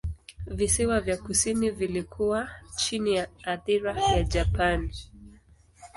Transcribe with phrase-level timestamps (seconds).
[0.47, 4.93] Visiwa vya kusini vilikuwa chini ya athira ya Japani.